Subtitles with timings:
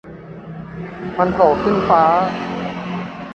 [1.17, 2.03] มันโผล่ขึ้นฟ้า